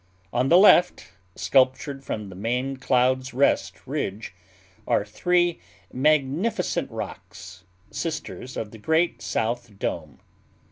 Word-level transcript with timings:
On 0.33 0.49
the 0.49 0.57
left, 0.57 1.11
sculptured 1.35 2.03
from 2.03 2.29
the 2.29 2.35
main 2.35 2.77
Cloud's 2.77 3.35
Rest 3.35 3.85
ridge, 3.85 4.33
are 4.87 5.05
three 5.05 5.59
magnificent 5.93 6.89
rocks, 6.89 7.65
sisters 7.91 8.57
of 8.57 8.71
the 8.71 8.79
great 8.79 9.21
South 9.21 9.77
Dome. 9.77 10.19